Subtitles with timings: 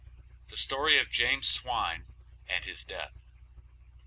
[0.47, 2.05] THE STORY OF JAMES SWINE
[2.49, 3.21] AND HIS DEATH.